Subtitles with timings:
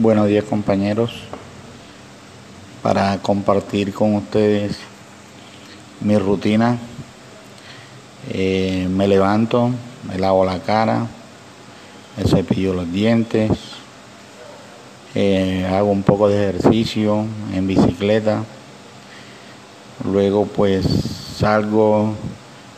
[0.00, 1.10] Buenos días compañeros,
[2.84, 4.78] para compartir con ustedes
[6.00, 6.78] mi rutina.
[8.30, 9.72] Eh, me levanto,
[10.08, 11.04] me lavo la cara,
[12.16, 13.50] me cepillo los dientes,
[15.16, 18.44] eh, hago un poco de ejercicio en bicicleta,
[20.04, 20.86] luego pues
[21.36, 22.14] salgo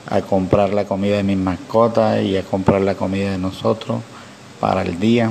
[0.08, 4.00] a comprar la comida de mis mascotas y a comprar la comida de nosotros
[4.58, 5.30] para el día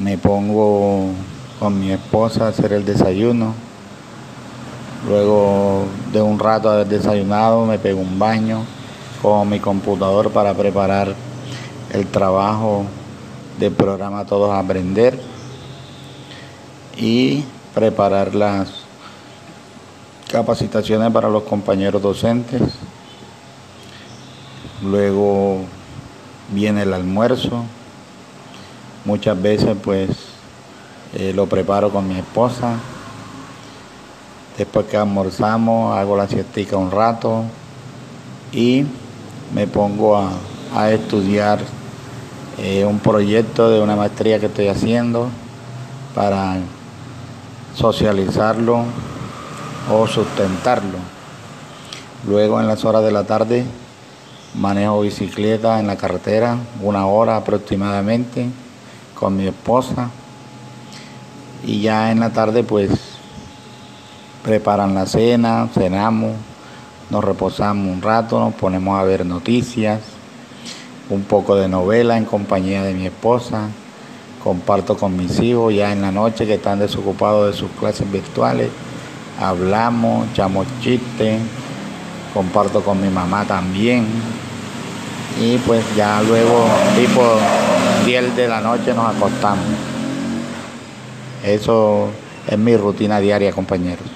[0.00, 1.10] me pongo
[1.58, 3.54] con mi esposa a hacer el desayuno.
[5.08, 8.64] Luego de un rato haber desayunado me pego un baño
[9.22, 11.14] con mi computador para preparar
[11.92, 12.84] el trabajo
[13.58, 15.18] del programa Todos Aprender
[16.96, 17.44] y
[17.74, 18.68] preparar las
[20.30, 22.62] capacitaciones para los compañeros docentes.
[24.82, 25.60] Luego
[26.50, 27.64] viene el almuerzo,
[29.06, 30.10] Muchas veces pues
[31.14, 32.74] eh, lo preparo con mi esposa.
[34.58, 37.44] Después que almorzamos hago la siestica un rato
[38.52, 38.84] y
[39.54, 41.60] me pongo a, estudiar
[42.58, 45.28] eh, un proyecto de una maestría que estoy haciendo
[46.12, 46.56] para
[47.76, 48.82] socializarlo
[49.88, 50.98] o sustentarlo.
[52.26, 53.64] Luego en las horas de la tarde
[54.56, 58.50] manejo bicicleta en la carretera, una hora aproximadamente
[59.18, 60.10] con mi esposa.
[61.64, 62.90] Y ya en la tarde pues
[64.44, 66.32] preparan la cena, cenamos,
[67.10, 70.00] nos reposamos un rato, nos ponemos a ver noticias,
[71.10, 73.68] un poco de novela en compañía de mi esposa,
[74.44, 78.70] comparto con mis hijos ya en la noche que están desocupados de sus clases virtuales,
[79.40, 81.40] hablamos, echamos chistes,
[82.32, 84.06] comparto con mi mamá también.
[85.40, 87.22] Y pues ya luego tipo
[88.04, 89.64] 10 de la noche nos acostamos.
[91.44, 92.10] Eso
[92.46, 94.06] es mi rutina diaria, compañeros.